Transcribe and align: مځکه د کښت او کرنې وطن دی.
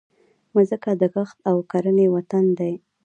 مځکه 0.53 0.91
د 1.01 1.03
کښت 1.13 1.37
او 1.49 1.57
کرنې 1.71 2.07
وطن 2.15 2.45
دی. 2.59 2.73